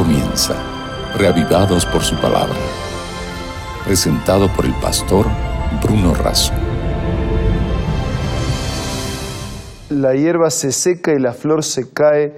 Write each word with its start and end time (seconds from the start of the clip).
comienza, 0.00 0.54
reavivados 1.18 1.84
por 1.84 2.00
su 2.00 2.16
palabra. 2.16 2.56
Presentado 3.84 4.48
por 4.56 4.64
el 4.64 4.72
pastor 4.80 5.26
Bruno 5.82 6.14
Razo. 6.14 6.54
La 9.90 10.14
hierba 10.14 10.48
se 10.48 10.72
seca 10.72 11.12
y 11.12 11.18
la 11.18 11.34
flor 11.34 11.64
se 11.64 11.92
cae, 11.92 12.32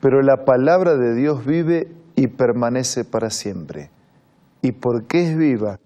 pero 0.00 0.20
la 0.20 0.44
palabra 0.44 0.96
de 0.96 1.14
Dios 1.14 1.46
vive 1.46 1.88
y 2.14 2.26
permanece 2.26 3.06
para 3.06 3.30
siempre. 3.30 3.90
¿Y 4.60 4.72
por 4.72 5.06
qué 5.06 5.30
es 5.30 5.38
viva 5.38 5.80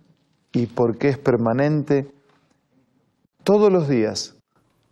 y 0.52 0.66
por 0.66 0.98
qué 0.98 1.10
es 1.10 1.18
permanente? 1.18 2.12
Todos 3.44 3.72
los 3.72 3.88
días 3.88 4.34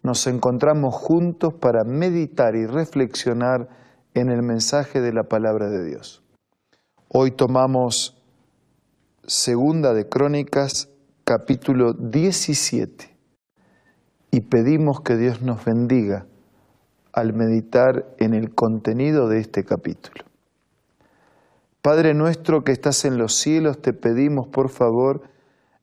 nos 0.05 0.29
encontramos 0.29 0.95
juntos 0.95 1.55
para 1.55 1.83
meditar 1.83 2.55
y 2.55 2.67
reflexionar 2.67 3.81
en 4.14 4.31
el 4.31 4.43
mensaje 4.43 5.00
de 5.00 5.12
la 5.12 5.25
palabra 5.25 5.68
de 5.68 5.85
Dios. 5.85 6.22
Hoy 7.13 7.32
tomamos 7.32 8.17
Segunda 9.27 9.95
de 9.95 10.09
Crónicas, 10.09 10.91
capítulo 11.25 11.93
17, 11.93 13.11
y 14.31 14.41
pedimos 14.43 15.01
que 15.01 15.17
Dios 15.17 15.43
nos 15.43 15.65
bendiga 15.65 16.27
al 17.13 17.32
meditar 17.32 18.15
en 18.18 18.32
el 18.32 18.54
contenido 18.54 19.29
de 19.29 19.41
este 19.41 19.65
capítulo. 19.65 20.25
Padre 21.82 22.15
nuestro 22.15 22.63
que 22.63 22.71
estás 22.71 23.04
en 23.04 23.18
los 23.18 23.35
cielos, 23.35 23.82
te 23.82 23.93
pedimos 23.93 24.46
por 24.46 24.68
favor, 24.68 25.23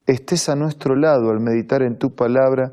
estés 0.05 0.47
a 0.47 0.55
nuestro 0.55 0.95
lado 0.95 1.29
al 1.31 1.41
meditar 1.41 1.81
en 1.81 1.99
tu 1.99 2.15
palabra, 2.15 2.71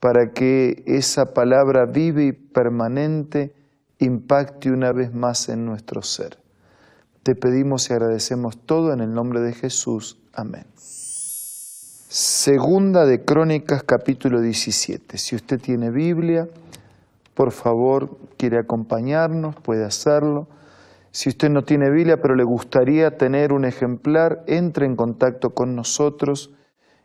para 0.00 0.32
que 0.32 0.82
esa 0.86 1.32
palabra 1.34 1.86
viva 1.86 2.22
y 2.22 2.32
permanente 2.32 3.54
impacte 4.00 4.72
una 4.72 4.90
vez 4.90 5.14
más 5.14 5.48
en 5.48 5.64
nuestro 5.64 6.02
ser. 6.02 6.44
Te 7.26 7.34
pedimos 7.34 7.90
y 7.90 7.92
agradecemos 7.92 8.56
todo 8.56 8.92
en 8.92 9.00
el 9.00 9.12
nombre 9.12 9.40
de 9.40 9.52
Jesús. 9.52 10.16
Amén. 10.32 10.64
Segunda 10.76 13.04
de 13.04 13.24
Crónicas 13.24 13.82
capítulo 13.82 14.40
17. 14.40 15.18
Si 15.18 15.34
usted 15.34 15.60
tiene 15.60 15.90
Biblia, 15.90 16.46
por 17.34 17.50
favor, 17.50 18.16
quiere 18.38 18.60
acompañarnos, 18.60 19.56
puede 19.56 19.84
hacerlo. 19.84 20.46
Si 21.10 21.28
usted 21.28 21.50
no 21.50 21.62
tiene 21.62 21.90
Biblia, 21.90 22.18
pero 22.22 22.36
le 22.36 22.44
gustaría 22.44 23.16
tener 23.16 23.52
un 23.52 23.64
ejemplar, 23.64 24.44
entre 24.46 24.86
en 24.86 24.94
contacto 24.94 25.50
con 25.50 25.74
nosotros 25.74 26.54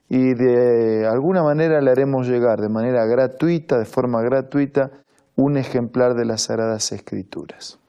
y 0.08 0.36
de 0.36 1.08
alguna 1.08 1.42
manera 1.42 1.82
le 1.82 1.90
haremos 1.90 2.28
llegar 2.28 2.62
de 2.62 2.70
manera 2.70 3.08
gratuita, 3.08 3.80
de 3.80 3.86
forma 3.86 4.22
gratuita, 4.22 4.92
un 5.36 5.58
ejemplar 5.58 6.14
de 6.14 6.26
las 6.26 6.44
Sagradas 6.44 6.92
Escrituras. 6.92 7.81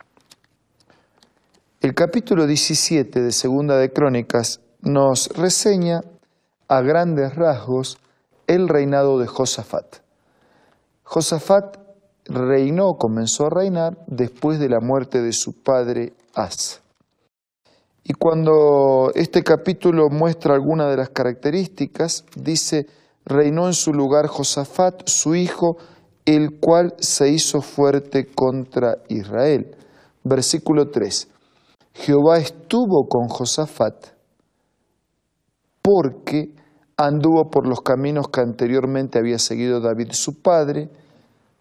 El 1.82 1.94
capítulo 1.94 2.46
17 2.46 3.22
de 3.22 3.32
Segunda 3.32 3.76
de 3.76 3.92
Crónicas 3.92 4.60
nos 4.82 5.26
reseña 5.36 6.02
a 6.68 6.80
grandes 6.80 7.34
rasgos 7.34 7.98
el 8.46 8.68
reinado 8.68 9.18
de 9.18 9.26
Josafat. 9.26 9.96
Josafat 11.02 11.78
reinó, 12.26 12.98
comenzó 12.98 13.46
a 13.46 13.50
reinar 13.50 13.98
después 14.06 14.60
de 14.60 14.68
la 14.68 14.78
muerte 14.78 15.22
de 15.22 15.32
su 15.32 15.60
padre 15.60 16.12
As. 16.36 16.82
Y 18.04 18.12
cuando 18.12 19.10
este 19.16 19.42
capítulo 19.42 20.08
muestra 20.08 20.54
algunas 20.54 20.88
de 20.88 20.98
las 20.98 21.08
características, 21.08 22.26
dice, 22.36 22.86
reinó 23.24 23.66
en 23.66 23.74
su 23.74 23.92
lugar 23.92 24.28
Josafat, 24.28 25.08
su 25.08 25.34
hijo, 25.34 25.78
el 26.26 26.60
cual 26.60 26.94
se 27.00 27.30
hizo 27.30 27.60
fuerte 27.60 28.26
contra 28.26 28.98
Israel. 29.08 29.74
Versículo 30.22 30.88
3. 30.88 31.31
Jehová 31.94 32.38
estuvo 32.38 33.06
con 33.08 33.28
Josafat 33.28 34.12
porque 35.82 36.54
anduvo 36.96 37.50
por 37.50 37.66
los 37.66 37.80
caminos 37.80 38.28
que 38.28 38.40
anteriormente 38.40 39.18
había 39.18 39.38
seguido 39.38 39.80
David 39.80 40.12
su 40.12 40.40
padre, 40.40 40.88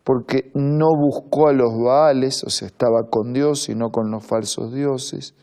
porque 0.03 0.51
no 0.53 0.87
buscó 0.95 1.47
a 1.47 1.53
los 1.53 1.71
Baales, 1.77 2.43
o 2.43 2.49
sea, 2.49 2.67
estaba 2.67 3.09
con 3.09 3.33
Dios 3.33 3.69
y 3.69 3.75
no 3.75 3.89
con 3.89 4.11
los 4.11 4.25
falsos 4.25 4.73
dioses, 4.73 5.35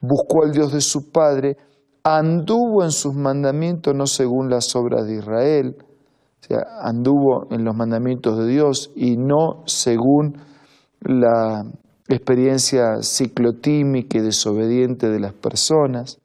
buscó 0.00 0.44
al 0.44 0.52
Dios 0.52 0.72
de 0.72 0.80
su 0.80 1.10
padre, 1.10 1.56
anduvo 2.02 2.84
en 2.84 2.90
sus 2.90 3.14
mandamientos 3.14 3.94
no 3.94 4.06
según 4.06 4.50
las 4.50 4.74
obras 4.76 5.06
de 5.06 5.16
Israel, 5.16 5.76
o 5.80 6.46
sea, 6.46 6.58
anduvo 6.82 7.46
en 7.50 7.64
los 7.64 7.74
mandamientos 7.74 8.38
de 8.38 8.46
Dios 8.46 8.90
y 8.94 9.16
no 9.16 9.62
según 9.66 10.38
la 11.00 11.64
experiencia 12.08 13.02
ciclotímica 13.02 14.18
y 14.18 14.22
desobediente 14.22 15.08
de 15.08 15.20
las 15.20 15.32
personas. 15.32 16.18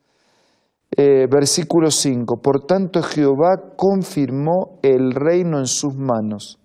Eh, 0.92 1.28
versículo 1.30 1.92
5, 1.92 2.42
por 2.42 2.66
tanto 2.66 3.04
Jehová 3.04 3.76
confirmó 3.78 4.80
el 4.82 5.12
reino 5.12 5.60
en 5.60 5.68
sus 5.68 5.96
manos. 5.96 6.60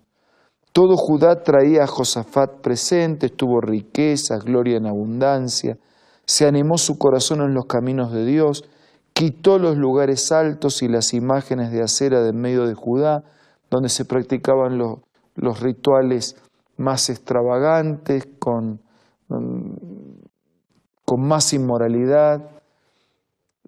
Todo 0.73 0.97
Judá 0.97 1.43
traía 1.43 1.83
a 1.83 1.87
Josafat 1.87 2.59
presente, 2.61 3.29
tuvo 3.29 3.61
riqueza, 3.61 4.37
gloria 4.39 4.77
en 4.77 4.87
abundancia, 4.87 5.77
se 6.25 6.47
animó 6.47 6.77
su 6.77 6.97
corazón 6.97 7.41
en 7.41 7.53
los 7.53 7.65
caminos 7.65 8.11
de 8.11 8.25
Dios, 8.25 8.65
quitó 9.13 9.59
los 9.59 9.77
lugares 9.77 10.31
altos 10.31 10.81
y 10.81 10.89
las 10.89 11.13
imágenes 11.13 11.71
de 11.71 11.83
acera 11.83 12.21
de 12.21 12.33
medio 12.33 12.65
de 12.65 12.73
Judá, 12.73 13.23
donde 13.69 13.89
se 13.89 14.05
practicaban 14.05 14.77
los, 14.77 14.99
los 15.35 15.61
rituales 15.61 16.35
más 16.77 17.09
extravagantes, 17.09 18.27
con, 18.39 18.81
con 19.27 21.21
más 21.21 21.53
inmoralidad, 21.53 22.55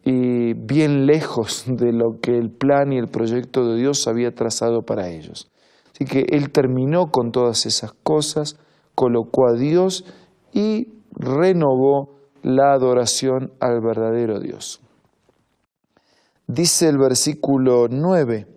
y 0.03 0.53
bien 0.53 1.05
lejos 1.05 1.65
de 1.67 1.91
lo 1.91 2.19
que 2.21 2.37
el 2.37 2.49
plan 2.49 2.93
y 2.93 2.97
el 2.97 3.07
proyecto 3.07 3.67
de 3.67 3.77
Dios 3.77 4.07
había 4.07 4.33
trazado 4.33 4.83
para 4.83 5.09
ellos. 5.09 5.51
Así 5.91 6.05
que 6.05 6.25
Él 6.29 6.51
terminó 6.51 7.11
con 7.11 7.31
todas 7.31 7.65
esas 7.65 7.91
cosas, 7.91 8.57
colocó 8.95 9.49
a 9.49 9.53
Dios 9.53 10.05
y 10.53 10.93
renovó 11.11 12.15
la 12.41 12.71
adoración 12.71 13.51
al 13.59 13.81
verdadero 13.81 14.39
Dios. 14.39 14.79
Dice 16.47 16.87
el 16.87 16.97
versículo 16.97 17.87
9, 17.89 18.47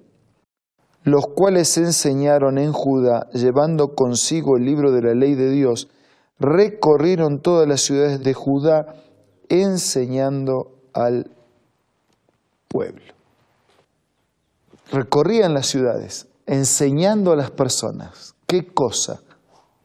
los 1.03 1.27
cuales 1.35 1.77
enseñaron 1.79 2.59
en 2.59 2.73
Judá, 2.73 3.29
llevando 3.33 3.95
consigo 3.97 4.57
el 4.57 4.65
libro 4.65 4.93
de 4.93 5.03
la 5.03 5.15
ley 5.15 5.35
de 5.35 5.51
Dios, 5.51 5.89
recorrieron 6.41 7.41
todas 7.41 7.69
las 7.69 7.83
ciudades 7.83 8.23
de 8.25 8.35
Judá, 8.35 8.97
enseñando 9.49 10.73
al 10.95 11.31
pueblo. 12.67 13.13
Recorrían 14.91 15.55
las 15.55 15.67
ciudades 15.67 16.27
enseñando 16.47 17.31
a 17.31 17.37
las 17.37 17.53
personas 17.53 18.35
qué 18.47 18.67
cosa, 18.67 19.21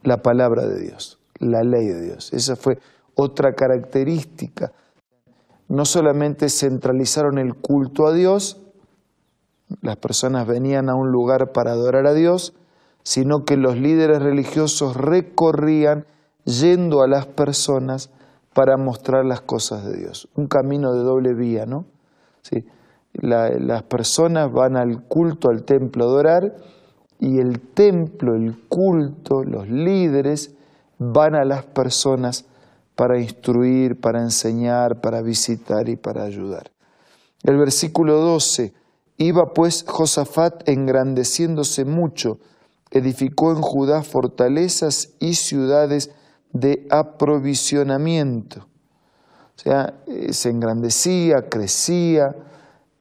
la 0.02 0.24
palabra 0.24 0.66
de 0.66 0.80
Dios, 0.80 1.20
la 1.40 1.62
ley 1.62 1.86
de 1.88 2.02
Dios. 2.02 2.34
Esa 2.34 2.56
fue 2.56 2.80
otra 3.14 3.54
característica. 3.54 4.72
No 5.68 5.86
solamente 5.86 6.50
centralizaron 6.50 7.38
el 7.38 7.56
culto 7.56 8.08
a 8.08 8.14
Dios, 8.14 8.62
las 9.82 9.98
personas 9.98 10.48
venían 10.48 10.90
a 10.90 10.96
un 10.96 11.12
lugar 11.12 11.52
para 11.52 11.72
adorar 11.72 12.08
a 12.08 12.14
Dios, 12.14 12.54
sino 13.04 13.46
que 13.46 13.58
los 13.58 13.78
líderes 13.78 14.22
religiosos 14.22 14.96
recorrían 14.96 16.06
yendo 16.46 17.02
a 17.02 17.08
las 17.08 17.26
personas 17.26 18.10
para 18.54 18.78
mostrar 18.78 19.26
las 19.26 19.42
cosas 19.42 19.86
de 19.86 19.98
Dios. 19.98 20.30
Un 20.36 20.48
camino 20.48 20.94
de 20.94 21.04
doble 21.04 21.34
vía, 21.34 21.66
¿no? 21.66 21.86
Sí 22.42 22.66
las 23.22 23.84
personas 23.84 24.52
van 24.52 24.76
al 24.76 25.04
culto, 25.04 25.50
al 25.50 25.64
templo 25.64 26.06
a 26.06 26.08
adorar, 26.08 26.56
y 27.20 27.40
el 27.40 27.60
templo, 27.62 28.36
el 28.36 28.58
culto, 28.68 29.44
los 29.44 29.70
líderes 29.70 30.54
van 30.98 31.36
a 31.36 31.46
las 31.46 31.64
personas 31.64 32.46
para 32.96 33.20
instruir, 33.20 34.00
para 34.00 34.22
enseñar, 34.22 35.02
para 35.02 35.22
visitar 35.22 35.88
y 35.90 35.96
para 35.96 36.24
ayudar. 36.24 36.72
El 37.44 37.58
versículo 37.58 38.20
12, 38.20 38.74
iba 39.18 39.54
pues 39.54 39.86
Josafat 39.88 40.68
engrandeciéndose 40.68 41.86
mucho, 41.86 42.40
edificó 42.92 43.52
en 43.52 43.62
Judá 43.62 44.04
fortalezas 44.04 45.14
y 45.20 45.36
ciudades 45.36 46.12
de 46.56 46.88
aprovisionamiento. 46.90 48.62
O 48.62 49.58
sea, 49.58 49.94
eh, 50.08 50.32
se 50.32 50.50
engrandecía, 50.50 51.50
crecía, 51.50 52.34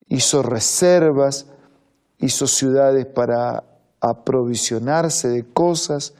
hizo 0.09 0.43
reservas, 0.43 1.47
hizo 2.19 2.49
ciudades 2.49 3.07
para 3.07 3.63
aprovisionarse 4.01 5.29
de 5.29 5.45
cosas, 5.45 6.15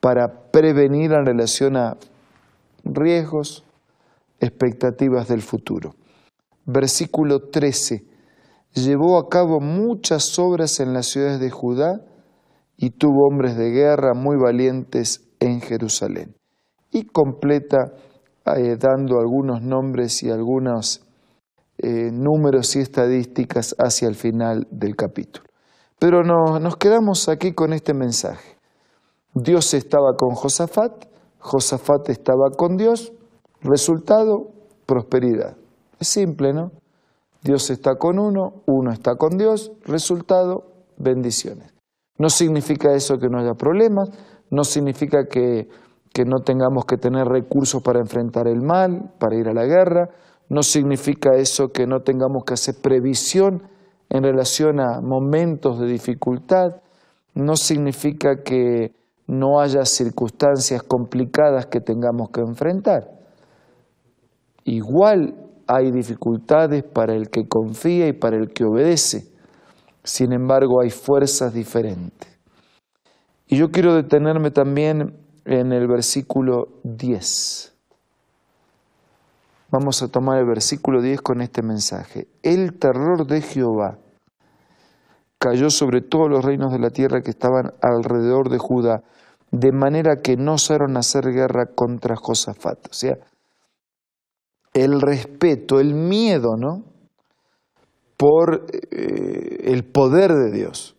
para 0.00 0.50
prevenir 0.50 1.12
en 1.12 1.24
relación 1.24 1.76
a 1.78 1.96
riesgos, 2.84 3.64
expectativas 4.38 5.26
del 5.26 5.40
futuro. 5.40 5.94
Versículo 6.66 7.48
13. 7.48 8.04
Llevó 8.74 9.16
a 9.18 9.30
cabo 9.30 9.58
muchas 9.58 10.38
obras 10.38 10.80
en 10.80 10.92
las 10.92 11.06
ciudades 11.06 11.40
de 11.40 11.50
Judá 11.50 12.02
y 12.76 12.90
tuvo 12.90 13.26
hombres 13.26 13.56
de 13.56 13.70
guerra 13.70 14.12
muy 14.12 14.36
valientes 14.36 15.22
en 15.40 15.62
Jerusalén. 15.62 16.34
Y 16.94 17.04
completa 17.04 17.92
eh, 18.46 18.76
dando 18.78 19.18
algunos 19.18 19.62
nombres 19.62 20.22
y 20.22 20.30
algunos 20.30 21.04
eh, 21.78 22.10
números 22.12 22.76
y 22.76 22.80
estadísticas 22.80 23.74
hacia 23.78 24.06
el 24.06 24.14
final 24.14 24.66
del 24.70 24.94
capítulo. 24.94 25.44
Pero 25.98 26.22
nos 26.22 26.76
quedamos 26.76 27.28
aquí 27.28 27.52
con 27.52 27.72
este 27.72 27.94
mensaje. 27.94 28.58
Dios 29.34 29.74
estaba 29.74 30.14
con 30.16 30.34
Josafat, 30.34 31.06
Josafat 31.38 32.10
estaba 32.10 32.50
con 32.56 32.76
Dios, 32.76 33.12
resultado, 33.60 34.52
prosperidad. 34.86 35.56
Es 35.98 36.08
simple, 36.08 36.52
¿no? 36.52 36.70
Dios 37.42 37.70
está 37.70 37.96
con 37.96 38.18
uno, 38.18 38.62
uno 38.66 38.92
está 38.92 39.16
con 39.16 39.36
Dios, 39.36 39.72
resultado, 39.84 40.64
bendiciones. 40.96 41.74
No 42.18 42.28
significa 42.28 42.94
eso 42.94 43.18
que 43.18 43.28
no 43.28 43.38
haya 43.38 43.54
problemas, 43.54 44.10
no 44.50 44.64
significa 44.64 45.26
que, 45.26 45.68
que 46.14 46.24
no 46.24 46.38
tengamos 46.44 46.84
que 46.86 46.96
tener 46.96 47.26
recursos 47.26 47.82
para 47.82 47.98
enfrentar 47.98 48.46
el 48.46 48.62
mal, 48.62 49.12
para 49.18 49.36
ir 49.36 49.48
a 49.48 49.52
la 49.52 49.66
guerra, 49.66 50.10
no 50.48 50.62
significa 50.62 51.34
eso 51.34 51.68
que 51.68 51.88
no 51.88 52.02
tengamos 52.02 52.44
que 52.46 52.54
hacer 52.54 52.76
previsión 52.80 53.64
en 54.08 54.22
relación 54.22 54.78
a 54.78 55.00
momentos 55.00 55.80
de 55.80 55.86
dificultad, 55.88 56.76
no 57.34 57.56
significa 57.56 58.44
que 58.44 58.92
no 59.26 59.60
haya 59.60 59.84
circunstancias 59.84 60.84
complicadas 60.84 61.66
que 61.66 61.80
tengamos 61.80 62.28
que 62.30 62.42
enfrentar. 62.42 63.10
Igual 64.62 65.34
hay 65.66 65.90
dificultades 65.90 66.84
para 66.84 67.14
el 67.16 67.28
que 67.28 67.48
confía 67.48 68.06
y 68.06 68.12
para 68.12 68.36
el 68.36 68.52
que 68.52 68.64
obedece. 68.64 69.32
Sin 70.04 70.32
embargo, 70.32 70.80
hay 70.80 70.90
fuerzas 70.90 71.52
diferentes. 71.52 72.28
Y 73.48 73.56
yo 73.56 73.70
quiero 73.72 73.96
detenerme 73.96 74.52
también 74.52 75.23
en 75.44 75.72
el 75.72 75.86
versículo 75.86 76.68
10. 76.84 77.74
Vamos 79.70 80.02
a 80.02 80.08
tomar 80.08 80.38
el 80.38 80.46
versículo 80.46 81.02
10 81.02 81.20
con 81.20 81.40
este 81.40 81.62
mensaje. 81.62 82.28
El 82.42 82.78
terror 82.78 83.26
de 83.26 83.42
Jehová 83.42 83.98
cayó 85.38 85.68
sobre 85.68 86.00
todos 86.00 86.30
los 86.30 86.44
reinos 86.44 86.72
de 86.72 86.78
la 86.78 86.90
tierra 86.90 87.20
que 87.20 87.30
estaban 87.30 87.74
alrededor 87.82 88.48
de 88.50 88.58
Judá, 88.58 89.02
de 89.50 89.72
manera 89.72 90.22
que 90.22 90.36
no 90.36 90.54
osaron 90.54 90.96
hacer 90.96 91.24
guerra 91.32 91.66
contra 91.74 92.16
Josafat. 92.16 92.86
O 92.88 92.92
sea, 92.92 93.18
el 94.72 95.00
respeto, 95.00 95.80
el 95.80 95.94
miedo, 95.94 96.56
¿no? 96.56 96.84
Por 98.16 98.66
eh, 98.70 99.72
el 99.72 99.84
poder 99.84 100.32
de 100.32 100.50
Dios, 100.52 100.96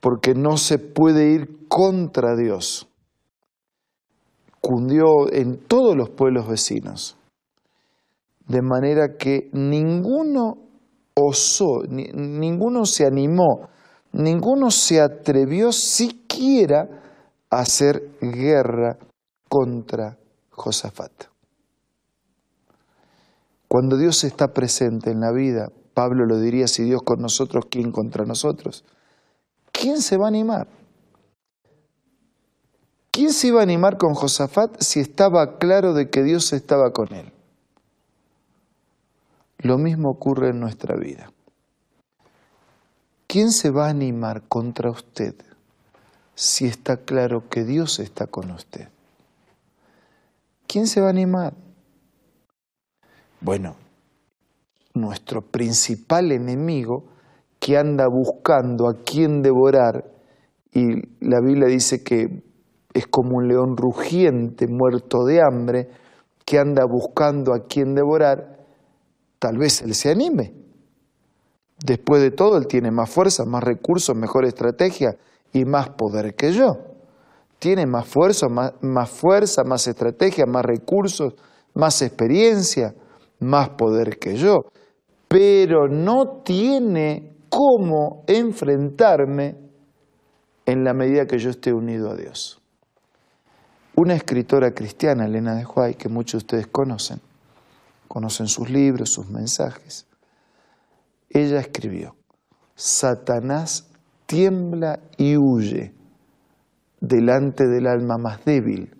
porque 0.00 0.34
no 0.34 0.56
se 0.56 0.78
puede 0.78 1.32
ir 1.32 1.66
contra 1.68 2.36
Dios. 2.36 2.88
Cundió 4.66 5.30
en 5.30 5.58
todos 5.58 5.94
los 5.94 6.08
pueblos 6.08 6.48
vecinos, 6.48 7.18
de 8.48 8.62
manera 8.62 9.18
que 9.18 9.50
ninguno 9.52 10.56
osó, 11.14 11.82
ninguno 11.86 12.86
se 12.86 13.04
animó, 13.04 13.68
ninguno 14.12 14.70
se 14.70 15.02
atrevió 15.02 15.70
siquiera 15.70 16.88
a 17.50 17.58
hacer 17.58 18.16
guerra 18.22 18.96
contra 19.50 20.16
Josafat. 20.48 21.12
Cuando 23.68 23.98
Dios 23.98 24.24
está 24.24 24.48
presente 24.54 25.10
en 25.10 25.20
la 25.20 25.30
vida, 25.30 25.68
Pablo 25.92 26.24
lo 26.24 26.40
diría, 26.40 26.68
si 26.68 26.84
Dios 26.84 27.02
con 27.04 27.20
nosotros, 27.20 27.66
¿quién 27.70 27.92
contra 27.92 28.24
nosotros? 28.24 28.82
¿Quién 29.70 30.00
se 30.00 30.16
va 30.16 30.24
a 30.24 30.28
animar? 30.28 30.68
¿Quién 33.14 33.32
se 33.32 33.46
iba 33.46 33.60
a 33.60 33.62
animar 33.62 33.96
con 33.96 34.14
Josafat 34.14 34.82
si 34.82 34.98
estaba 34.98 35.58
claro 35.58 35.94
de 35.94 36.10
que 36.10 36.24
Dios 36.24 36.52
estaba 36.52 36.92
con 36.92 37.14
él? 37.14 37.30
Lo 39.58 39.78
mismo 39.78 40.10
ocurre 40.10 40.48
en 40.48 40.58
nuestra 40.58 40.96
vida. 40.96 41.30
¿Quién 43.28 43.52
se 43.52 43.70
va 43.70 43.86
a 43.86 43.90
animar 43.90 44.42
contra 44.48 44.90
usted 44.90 45.36
si 46.34 46.66
está 46.66 46.96
claro 47.04 47.48
que 47.48 47.62
Dios 47.62 48.00
está 48.00 48.26
con 48.26 48.50
usted? 48.50 48.88
¿Quién 50.66 50.88
se 50.88 51.00
va 51.00 51.06
a 51.06 51.10
animar? 51.10 51.54
Bueno, 53.40 53.76
nuestro 54.92 55.40
principal 55.40 56.32
enemigo 56.32 57.04
que 57.60 57.78
anda 57.78 58.08
buscando 58.08 58.88
a 58.88 59.04
quien 59.04 59.40
devorar, 59.40 60.04
y 60.72 61.00
la 61.24 61.38
Biblia 61.38 61.68
dice 61.68 62.02
que 62.02 62.42
es 62.94 63.06
como 63.06 63.36
un 63.36 63.48
león 63.48 63.76
rugiente, 63.76 64.66
muerto 64.66 65.24
de 65.24 65.42
hambre, 65.42 65.90
que 66.46 66.58
anda 66.58 66.84
buscando 66.86 67.52
a 67.52 67.66
quien 67.66 67.94
devorar, 67.94 68.64
tal 69.38 69.58
vez 69.58 69.82
él 69.82 69.94
se 69.94 70.10
anime. 70.10 70.54
Después 71.84 72.22
de 72.22 72.30
todo, 72.30 72.56
él 72.56 72.66
tiene 72.66 72.90
más 72.90 73.10
fuerza, 73.10 73.44
más 73.44 73.62
recursos, 73.62 74.16
mejor 74.16 74.46
estrategia 74.46 75.16
y 75.52 75.66
más 75.66 75.90
poder 75.90 76.34
que 76.34 76.52
yo. 76.52 76.78
Tiene 77.58 77.84
más 77.84 78.06
fuerza, 78.06 78.48
más, 78.48 78.72
más 78.80 79.10
fuerza, 79.10 79.62
más 79.64 79.86
estrategia, 79.86 80.46
más 80.46 80.64
recursos, 80.64 81.34
más 81.74 82.00
experiencia 82.00 82.94
más 83.40 83.70
poder 83.70 84.18
que 84.18 84.36
yo, 84.36 84.66
pero 85.28 85.88
no 85.88 86.42
tiene 86.44 87.36
cómo 87.48 88.24
enfrentarme 88.26 89.56
en 90.66 90.84
la 90.84 90.94
medida 90.94 91.26
que 91.26 91.38
yo 91.38 91.50
esté 91.50 91.72
unido 91.72 92.10
a 92.10 92.16
Dios. 92.16 92.60
Una 93.96 94.14
escritora 94.14 94.72
cristiana, 94.74 95.26
Elena 95.26 95.54
de 95.54 95.64
Huay, 95.64 95.94
que 95.94 96.08
muchos 96.08 96.32
de 96.32 96.38
ustedes 96.38 96.66
conocen, 96.66 97.20
conocen 98.08 98.48
sus 98.48 98.68
libros, 98.68 99.12
sus 99.12 99.28
mensajes, 99.28 100.06
ella 101.30 101.60
escribió, 101.60 102.16
Satanás 102.74 103.88
tiembla 104.26 104.98
y 105.16 105.36
huye 105.36 105.94
delante 107.00 107.68
del 107.68 107.86
alma 107.86 108.18
más 108.18 108.44
débil 108.44 108.96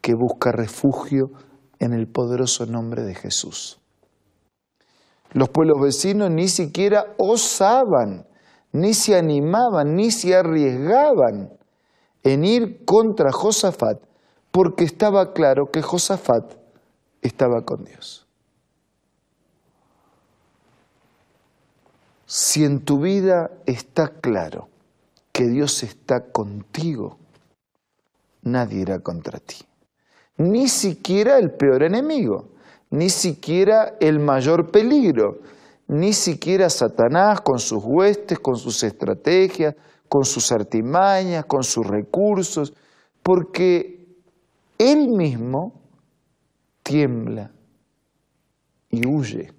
que 0.00 0.14
busca 0.14 0.52
refugio 0.52 1.32
en 1.80 1.92
el 1.92 2.06
poderoso 2.06 2.66
nombre 2.66 3.02
de 3.02 3.14
Jesús. 3.14 3.80
Los 5.32 5.48
pueblos 5.48 5.80
vecinos 5.80 6.30
ni 6.30 6.48
siquiera 6.48 7.14
osaban, 7.18 8.26
ni 8.72 8.94
se 8.94 9.16
animaban, 9.16 9.96
ni 9.96 10.10
se 10.10 10.36
arriesgaban 10.36 11.50
en 12.22 12.44
ir 12.44 12.84
contra 12.84 13.32
Josafat, 13.32 14.09
porque 14.50 14.84
estaba 14.84 15.32
claro 15.32 15.70
que 15.70 15.82
Josafat 15.82 16.54
estaba 17.22 17.64
con 17.64 17.84
Dios. 17.84 18.26
Si 22.26 22.64
en 22.64 22.84
tu 22.84 23.00
vida 23.00 23.50
está 23.66 24.08
claro 24.08 24.68
que 25.32 25.48
Dios 25.48 25.82
está 25.82 26.30
contigo, 26.30 27.18
nadie 28.42 28.80
irá 28.80 29.00
contra 29.00 29.38
ti 29.38 29.56
ni 30.40 30.68
siquiera 30.68 31.38
el 31.38 31.50
peor 31.50 31.82
enemigo, 31.82 32.48
ni 32.88 33.10
siquiera 33.10 33.96
el 34.00 34.20
mayor 34.20 34.70
peligro, 34.70 35.40
ni 35.86 36.14
siquiera 36.14 36.70
Satanás 36.70 37.42
con 37.42 37.58
sus 37.58 37.84
huestes, 37.84 38.38
con 38.38 38.56
sus 38.56 38.82
estrategias, 38.82 39.74
con 40.08 40.24
sus 40.24 40.50
artimañas, 40.50 41.44
con 41.44 41.62
sus 41.62 41.86
recursos, 41.86 42.72
porque 43.22 43.99
él 44.80 45.08
mismo 45.08 45.74
tiembla 46.82 47.52
y 48.88 49.06
huye 49.06 49.52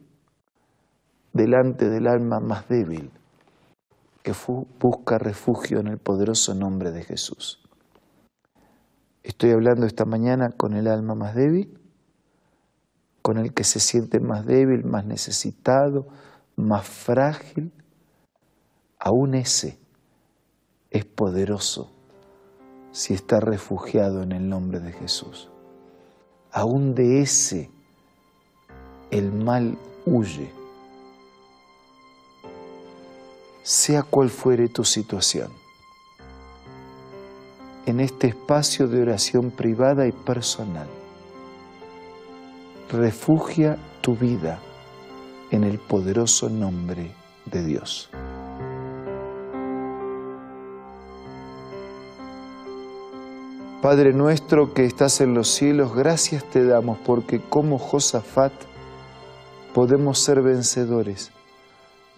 delante 1.31 1.89
del 1.89 2.07
alma 2.07 2.39
más 2.39 2.67
débil 2.67 3.11
que 4.23 4.33
busca 4.79 5.19
refugio 5.19 5.79
en 5.79 5.89
el 5.89 5.99
poderoso 5.99 6.55
nombre 6.55 6.89
de 6.89 7.03
Jesús. 7.03 7.61
Estoy 9.21 9.51
hablando 9.51 9.85
esta 9.85 10.05
mañana 10.05 10.49
con 10.49 10.73
el 10.73 10.87
alma 10.87 11.13
más 11.13 11.35
débil, 11.35 11.79
con 13.21 13.37
el 13.37 13.53
que 13.53 13.63
se 13.63 13.79
siente 13.79 14.19
más 14.19 14.47
débil, 14.47 14.83
más 14.85 15.05
necesitado, 15.05 16.07
más 16.55 16.87
frágil. 16.87 17.71
Aún 18.97 19.35
ese 19.35 19.77
es 20.89 21.05
poderoso 21.05 22.00
si 22.91 23.13
está 23.13 23.39
refugiado 23.39 24.21
en 24.21 24.31
el 24.31 24.47
nombre 24.47 24.79
de 24.79 24.91
Jesús. 24.91 25.49
Aún 26.51 26.93
de 26.93 27.21
ese 27.21 27.69
el 29.09 29.31
mal 29.31 29.77
huye. 30.05 30.51
Sea 33.63 34.03
cual 34.03 34.29
fuere 34.29 34.67
tu 34.69 34.83
situación 34.83 35.51
en 37.85 37.99
este 37.99 38.27
espacio 38.27 38.87
de 38.87 39.01
oración 39.01 39.51
privada 39.51 40.07
y 40.07 40.11
personal. 40.11 40.87
Refugia 42.91 43.77
tu 44.01 44.15
vida 44.15 44.59
en 45.51 45.63
el 45.63 45.79
poderoso 45.79 46.49
nombre 46.49 47.11
de 47.45 47.63
Dios. 47.63 48.09
Padre 53.81 54.13
nuestro 54.13 54.75
que 54.75 54.85
estás 54.85 55.21
en 55.21 55.33
los 55.33 55.47
cielos, 55.47 55.95
gracias 55.95 56.43
te 56.43 56.63
damos 56.63 56.99
porque 56.99 57.41
como 57.41 57.79
Josafat 57.79 58.53
podemos 59.73 60.19
ser 60.19 60.43
vencedores, 60.43 61.31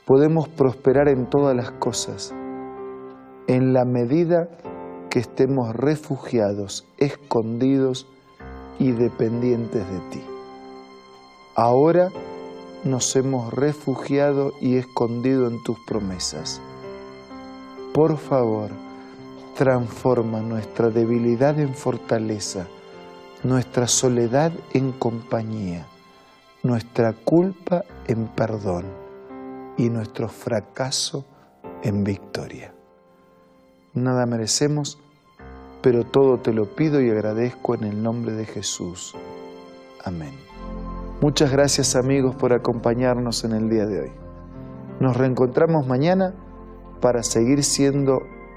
podemos 0.05 0.50
prosperar 0.50 1.08
en 1.08 1.29
todas 1.29 1.55
las 1.55 1.72
cosas, 1.72 2.34
en 3.48 3.72
la 3.72 3.86
medida 3.86 4.50
que 5.10 5.20
estemos 5.20 5.74
refugiados, 5.74 6.86
escondidos 6.98 8.08
y 8.77 8.91
dependientes 8.91 9.89
de 9.89 10.00
ti. 10.12 10.22
Ahora 11.55 12.10
nos 12.84 13.15
hemos 13.15 13.53
refugiado 13.53 14.51
y 14.60 14.75
escondido 14.75 15.48
en 15.48 15.63
tus 15.63 15.79
promesas. 15.88 16.60
Por 17.93 18.17
favor, 18.17 18.70
transforma 19.55 20.39
nuestra 20.41 20.89
debilidad 20.89 21.60
en 21.60 21.74
fortaleza, 21.74 22.67
nuestra 23.43 23.88
soledad 23.88 24.51
en 24.74 24.91
compañía, 24.91 25.86
nuestra 26.63 27.13
culpa 27.13 27.83
en 28.07 28.27
perdón 28.27 28.86
y 29.77 29.89
nuestro 29.89 30.27
fracaso 30.27 31.25
en 31.83 32.03
victoria. 32.03 32.74
Nada 33.93 34.25
merecemos, 34.25 35.00
pero 35.81 36.03
todo 36.03 36.39
te 36.39 36.53
lo 36.53 36.75
pido 36.75 37.01
y 37.01 37.10
agradezco 37.10 37.75
en 37.75 37.83
el 37.83 38.01
nombre 38.01 38.33
de 38.33 38.45
Jesús. 38.45 39.13
Amén. 40.03 40.33
Muchas 41.22 41.51
gracias 41.51 41.95
amigos 41.95 42.36
por 42.36 42.53
acompañarnos 42.53 43.43
en 43.43 43.51
el 43.53 43.69
día 43.69 43.86
de 43.86 44.01
hoy. 44.01 44.12
Nos 45.00 45.15
reencontramos 45.15 45.86
mañana 45.86 46.33
para 47.01 47.24
seguir 47.24 47.63
siendo 47.63 48.24